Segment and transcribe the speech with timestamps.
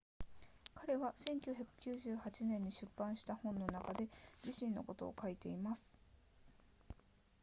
[0.73, 1.13] 彼は
[1.85, 4.07] 1998年に出版した本の中で
[4.43, 5.93] 自身のことを書いています